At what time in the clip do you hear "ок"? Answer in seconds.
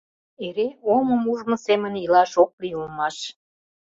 2.43-2.51